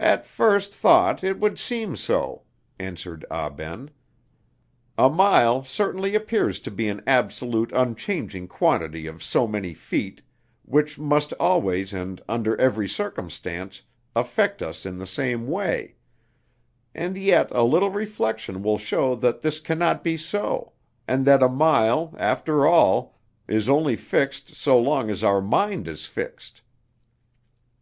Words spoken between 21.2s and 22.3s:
that a mile,